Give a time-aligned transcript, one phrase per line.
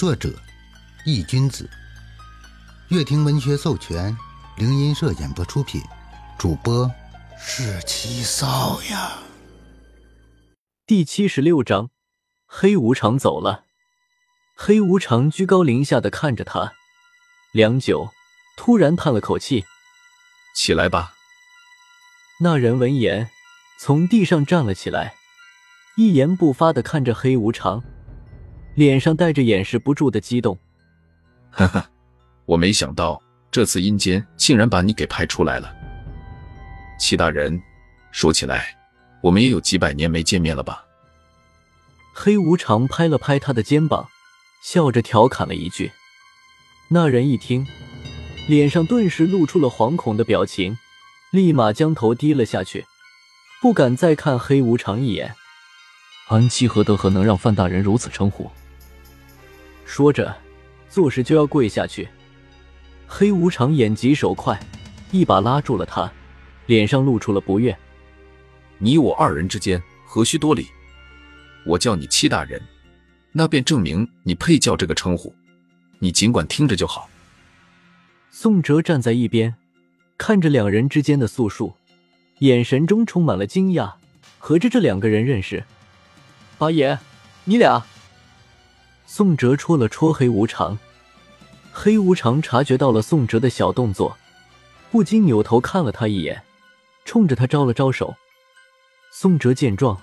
[0.00, 0.32] 作者：
[1.04, 1.68] 易君子，
[2.88, 4.16] 乐亭文学授权，
[4.56, 5.78] 灵音社演播出品，
[6.38, 6.90] 主播
[7.38, 9.18] 是七少呀。
[10.86, 11.90] 第七十六章，
[12.46, 13.66] 黑无常走了。
[14.56, 16.72] 黑无常居高临下的看着他，
[17.52, 18.08] 良久，
[18.56, 19.66] 突然叹了口气
[20.56, 21.12] ：“起来吧。”
[22.40, 23.28] 那人闻言，
[23.78, 25.12] 从地上站了起来，
[25.98, 27.84] 一言不发的看着黑无常。
[28.74, 30.58] 脸上带着掩饰不住的激动。
[31.50, 31.90] 哈哈，
[32.46, 33.20] 我没想到
[33.50, 35.74] 这次阴间竟然把你给派出来了，
[36.98, 37.60] 齐大人。
[38.12, 38.76] 说起来，
[39.22, 40.84] 我们也有几百年没见面了吧？
[42.12, 44.08] 黑无常拍了拍他的肩膀，
[44.64, 45.92] 笑着调侃了一句。
[46.88, 47.64] 那人一听，
[48.48, 50.76] 脸上顿时露出了惶恐的表情，
[51.30, 52.84] 立马将头低了下去，
[53.62, 55.34] 不敢再看黑无常一眼。
[56.28, 58.50] 安七何德何能让范大人如此称呼？
[59.90, 60.32] 说着，
[60.88, 62.08] 作势就要跪下去。
[63.08, 64.56] 黑无常眼疾手快，
[65.10, 66.08] 一把拉住了他，
[66.66, 67.76] 脸上露出了不悦
[68.78, 70.68] ：“你我二人之间何须多礼？
[71.66, 72.62] 我叫你戚大人，
[73.32, 75.34] 那便证明你配叫这个称呼。
[75.98, 77.10] 你尽管听着就好。”
[78.30, 79.56] 宋哲站在一边，
[80.16, 81.74] 看着两人之间的诉述，
[82.38, 83.94] 眼神中充满了惊讶。
[84.38, 85.64] 合着这两个人认识？
[86.58, 86.96] 八爷，
[87.42, 87.84] 你俩。
[89.12, 90.78] 宋哲戳了戳黑无常，
[91.72, 94.16] 黑无常察觉到了宋哲的小动作，
[94.92, 96.40] 不禁扭头看了他一眼，
[97.04, 98.14] 冲着他招了招手。
[99.10, 100.00] 宋哲见状，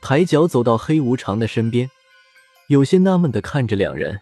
[0.00, 1.88] 抬脚走到黑无常的身边，
[2.66, 4.18] 有些纳闷的看着两人。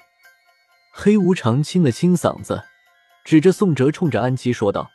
[0.91, 2.63] 黑无常清了清嗓子，
[3.25, 4.91] 指着宋哲，冲着安琪说道：“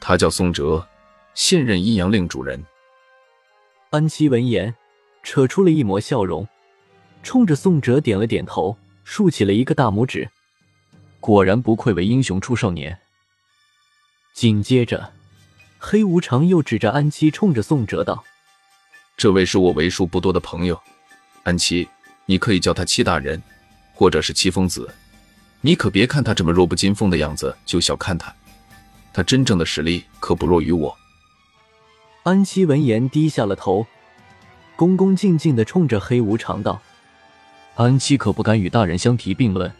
[0.00, 0.86] 他叫宋哲，
[1.34, 2.64] 现任阴阳令主人。”
[3.90, 4.72] 安琪闻言，
[5.24, 6.46] 扯出了一抹笑容。
[7.22, 10.28] 冲着宋哲点了点头，竖起了一个大拇指。
[11.20, 12.98] 果然不愧为英雄出少年。
[14.32, 15.12] 紧接着，
[15.78, 18.24] 黑无常又指着安七，冲着宋哲道
[19.16, 20.80] ：“这位是我为数不多的朋友，
[21.42, 21.86] 安七，
[22.24, 23.42] 你可以叫他七大人，
[23.92, 24.92] 或者是七疯子。
[25.60, 28.34] 你可别看他这么弱不禁风的样子就小看他，
[29.12, 30.96] 他真正的实力可不弱于我。”
[32.24, 33.86] 安七闻言低下了头，
[34.76, 36.80] 恭恭敬敬的冲着黑无常道。
[37.76, 39.72] 安七可不敢与大人相提并论，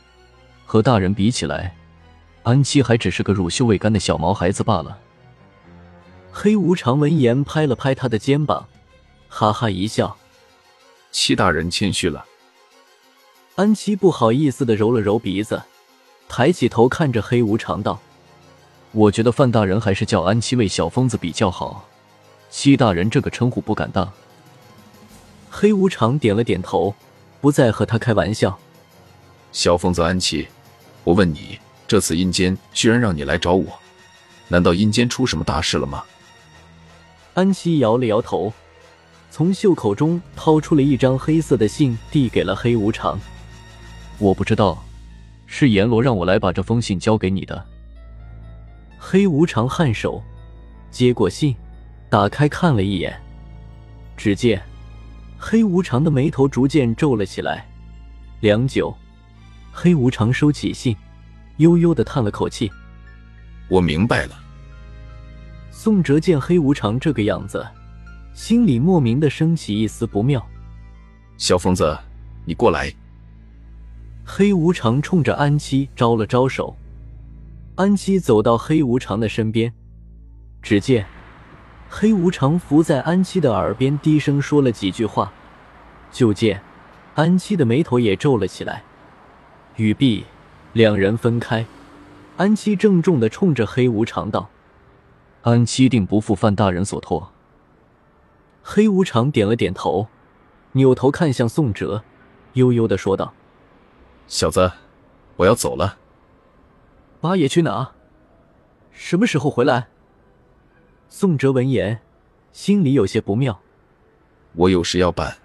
[0.65, 1.77] 和大人比起来，
[2.43, 4.99] 安七还只是个乳臭未干的小毛孩子罢了。
[6.33, 8.67] 黑无常闻言拍了拍他的肩膀，
[9.29, 10.17] 哈哈一笑
[11.13, 12.25] ：“七大人谦虚了。”
[13.57, 15.63] 安七不好意思的揉了揉鼻子，
[16.29, 18.01] 抬起头看着黑无常道
[18.93, 21.87] ：“我觉得范大人还是叫安七为小疯子比较好，
[22.49, 24.11] 七大人这个称呼不敢当。”
[25.51, 26.95] 黑无常点了点头。
[27.41, 28.59] 不再和他开玩笑，
[29.53, 30.47] 小疯子安琪，
[31.05, 31.59] 我问你，
[31.89, 33.67] 这次阴间居然让你来找我，
[34.49, 36.05] 难道阴间出什么大事了吗？
[37.35, 38.53] 安琪摇了摇头，
[39.31, 43.19] 从袖口中掏出了一张黑色的信，递给了黑无常。
[44.19, 44.83] 我不知道，
[45.47, 47.65] 是阎罗让我来把这封信交给你的。
[48.99, 50.23] 黑无常颔首，
[50.91, 51.57] 接过信，
[52.11, 53.19] 打开看了一眼，
[54.17, 54.63] 只见。
[55.43, 57.67] 黑无常的眉头逐渐皱了起来，
[58.41, 58.95] 良久，
[59.73, 60.95] 黑无常收起信，
[61.57, 62.71] 悠悠的叹了口气
[63.67, 64.39] ：“我明白了。”
[65.73, 67.67] 宋哲见黑无常这个样子，
[68.35, 70.47] 心里莫名的升起一丝不妙。
[71.39, 71.99] 小疯子，
[72.45, 72.93] 你过来。
[74.23, 76.77] 黑无常冲着安七招了招手，
[77.77, 79.73] 安七走到黑无常的身边，
[80.61, 81.07] 只见。
[81.93, 85.33] 黑无常伏在安七的耳边低声说了几句话，
[86.13, 86.63] 就见
[87.17, 88.85] 安七的眉头也皱了起来。
[89.75, 90.25] 语毕，
[90.73, 91.67] 两人分开。
[92.37, 94.49] 安七郑重的冲着黑无常道
[95.43, 97.33] ：“安七定不负范大人所托。”
[98.63, 100.07] 黑无常点了点头，
[100.73, 102.05] 扭头看向宋哲，
[102.53, 103.35] 悠悠的说道
[104.29, 104.71] ：“小子，
[105.37, 105.99] 我要走了。”
[107.21, 107.91] 八爷去哪？
[108.93, 109.89] 什么时候回来？
[111.13, 111.99] 宋哲闻言，
[112.53, 113.61] 心里有些不妙。
[114.53, 115.37] 我有事要办，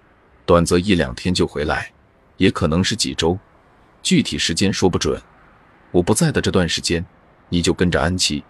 [0.46, 1.92] 短则一两天就回来，
[2.36, 3.36] 也可能是几周，
[4.00, 5.20] 具体时间说不准。
[5.90, 7.04] 我不在的这段时间，
[7.48, 8.44] 你就跟着安琪，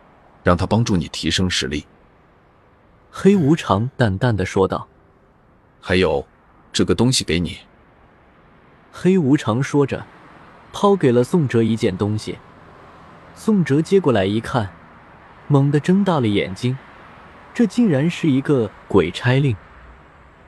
[0.44, 1.86] 让他帮助你提升实力。”
[3.10, 4.86] 黑无常淡淡的说道。
[5.80, 6.26] “还有，
[6.70, 7.60] 这个东西给你。”
[8.92, 10.06] 黑无常说着，
[10.70, 12.36] 抛给了宋哲一件东西。
[13.34, 14.70] 宋哲接过来一看，
[15.48, 16.76] 猛地睁大了眼睛。
[17.56, 19.56] 这竟然是一个鬼差令！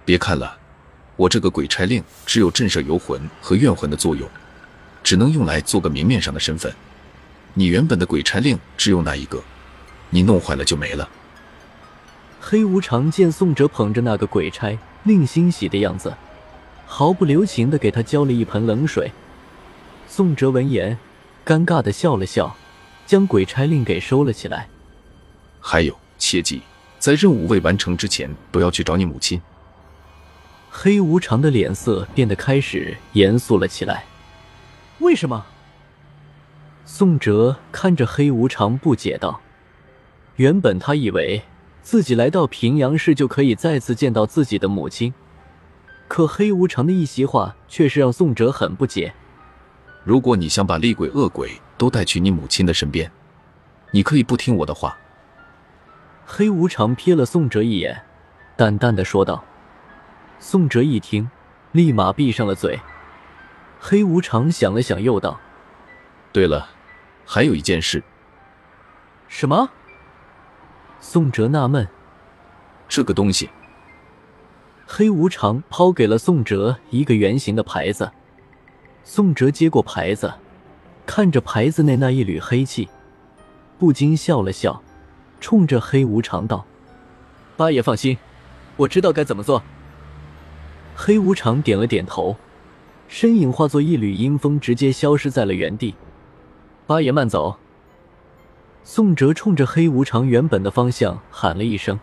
[0.04, 0.58] 别看了，
[1.16, 4.28] 我这个鬼差令只有震慑游魂和怨魂的作用，
[5.02, 6.70] 只能用来做个明面上的身份。
[7.54, 9.42] 你原本的鬼差令只有那一个，
[10.10, 11.08] 你弄坏了就没了。”
[12.42, 16.12] 黑无常见宋哲捧着那个鬼差令欣喜的样子，
[16.84, 19.10] 毫不留情的给他浇了一盆冷水。
[20.06, 20.98] 宋哲闻言，
[21.46, 22.54] 尴尬的笑了笑，
[23.06, 24.68] 将鬼差令给收了起来。
[25.58, 26.60] 还有，切记，
[26.98, 29.40] 在任务未完成之前，不要去找你母亲。
[30.70, 34.04] 黑无常的脸色变得开始严肃了起来。
[34.98, 35.46] 为什么？
[36.84, 39.40] 宋哲看着黑无常，不解道
[40.36, 41.42] ：“原本他以为
[41.82, 45.14] 自己来到平阳市就可以再次见到自己的母亲，
[46.08, 49.14] 可黑无常的一席话却是让宋哲很不解。
[50.04, 53.10] 如果你想把厉鬼恶鬼都带去你母亲的身边，
[53.90, 54.96] 你可以不听我的话。”
[56.30, 58.02] 黑无常瞥了宋哲一眼，
[58.54, 59.42] 淡淡的说道。
[60.38, 61.30] 宋哲一听，
[61.72, 62.78] 立马闭上了嘴。
[63.80, 65.40] 黑无常想了想，又道
[66.30, 66.68] ：“对了，
[67.24, 68.04] 还有一件事。
[69.26, 69.70] ”“什么？”
[71.00, 71.88] 宋哲纳闷。
[72.86, 73.48] “这个东西。”
[74.86, 78.12] 黑无常抛给了宋哲一个圆形的牌子。
[79.02, 80.34] 宋哲接过牌子，
[81.06, 82.86] 看着牌子内那一缕黑气，
[83.78, 84.82] 不禁笑了笑。
[85.40, 86.64] 冲着黑无常道
[87.56, 88.18] ：“八爷放心，
[88.76, 89.62] 我知道该怎么做。”
[90.94, 92.36] 黑无常点了点头，
[93.06, 95.94] 身影化作一缕阴风，直接消失在了原地。
[96.86, 97.58] 八爷慢走。
[98.82, 102.00] 宋哲冲着黑无常原本的方向喊了一声，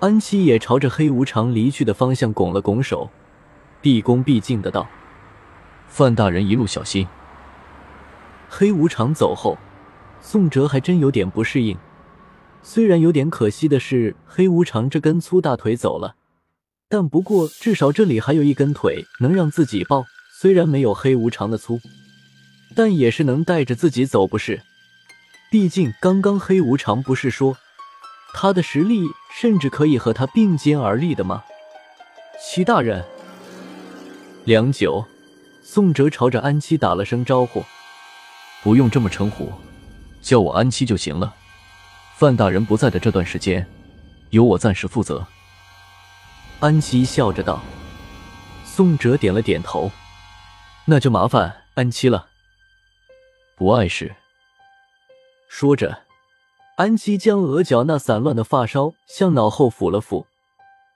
[0.00, 3.08] 安七也朝着黑无常离去的方向拱了拱手，
[3.80, 4.86] 毕恭毕敬的道
[5.88, 7.06] ：“范大人一路小心。”
[8.50, 9.56] 黑无常走后，
[10.20, 11.78] 宋哲还真有点不适应。
[12.68, 16.16] 虽然有点可惜的是，黑无常这根粗大腿走了，
[16.88, 20.04] 但不过至少这里还有一根腿能让自己抱。
[20.40, 21.80] 虽然没有黑无常的粗，
[22.74, 24.60] 但也是能带着自己走，不是？
[25.48, 27.56] 毕竟刚刚黑无常不是说
[28.34, 31.44] 他的实力甚至可以和他并肩而立的吗？
[32.42, 33.04] 齐大人，
[34.44, 35.06] 良久，
[35.62, 37.62] 宋哲朝着安七打了声招呼
[38.64, 39.52] ：“不用这么称呼，
[40.20, 41.32] 叫我安七就行了。”
[42.18, 43.66] 范大人不在的这段时间，
[44.30, 45.26] 由我暂时负责。”
[46.60, 47.62] 安七笑着道。
[48.64, 49.90] 宋哲点了点头
[50.86, 52.28] ，“那就麻烦安七了。”
[53.54, 54.16] 不碍事。
[55.48, 56.04] 说着，
[56.76, 60.24] 安七将额角那散乱的发梢向脑后抚了抚，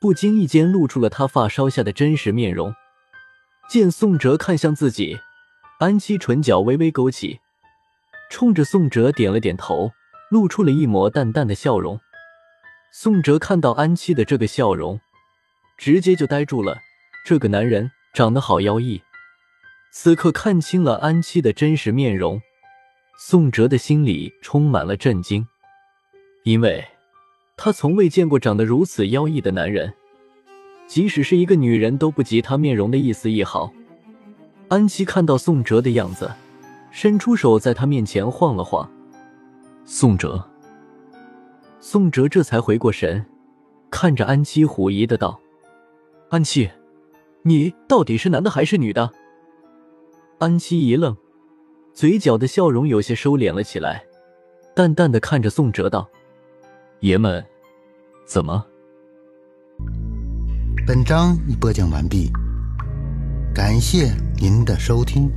[0.00, 2.74] 不经意间露出了他发梢下的真实面容。
[3.68, 5.20] 见宋哲看向自己，
[5.80, 7.40] 安七唇角微微勾起，
[8.30, 9.92] 冲着宋哲点了点头。
[10.30, 12.00] 露出了一抹淡淡的笑容。
[12.92, 15.00] 宋哲看到安七的这个笑容，
[15.76, 16.78] 直接就呆住了。
[17.24, 19.02] 这个男人长得好妖异。
[19.92, 22.40] 此刻看清了安七的真实面容，
[23.18, 25.46] 宋哲的心里充满了震惊，
[26.44, 26.84] 因为
[27.56, 29.92] 他从未见过长得如此妖异的男人，
[30.86, 33.72] 即使是一个女人都不及他面容的一丝一毫。
[34.68, 36.30] 安七看到宋哲的样子，
[36.90, 38.90] 伸出手在他面前晃了晃。
[39.92, 40.40] 宋哲，
[41.80, 43.26] 宋哲这才回过神，
[43.90, 45.40] 看着安七，狐疑的道
[46.30, 46.70] ：“安七，
[47.42, 49.10] 你到底是男的还是女的？”
[50.38, 51.16] 安七一愣，
[51.92, 54.04] 嘴角的笑容有些收敛了起来，
[54.76, 56.08] 淡淡的看着宋哲道
[57.02, 57.44] ：“爷们，
[58.24, 58.64] 怎么？”
[60.86, 62.30] 本章已播讲完毕，
[63.52, 65.28] 感谢您的收听。